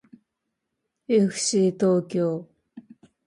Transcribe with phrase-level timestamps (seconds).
[1.09, 2.47] えふしー東京